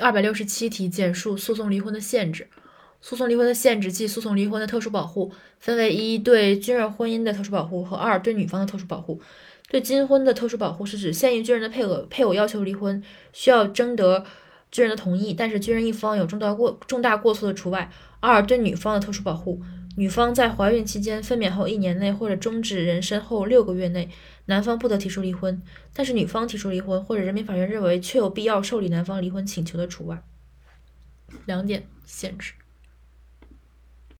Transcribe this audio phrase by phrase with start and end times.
[0.00, 2.48] 二百六十七题，简述诉讼离婚的限制。
[3.02, 9.20] 诉讼离婚的限制即诉讼离婚的特殊保护，分为一对军人婚姻的特殊保护和二对女方的特殊保护。
[9.70, 13.02] 对金婚的特殊保护是指现役军人的配偶配偶要求离婚，
[13.32, 14.24] 需要征得
[14.70, 17.90] 军人的同意，但是军人一方有重大过重大过错的除外。
[18.18, 19.62] 二对女方的特殊保护，
[19.96, 24.08] 女方在怀孕期间、分娩后一年内或者终止妊娠后六个月内，
[24.46, 25.60] 男方不得提出离婚，
[25.92, 30.22] 但是女方提出离婚或者人民法院认为确有必要受理男方离婚请求的除外。
[31.44, 32.52] 两点限制。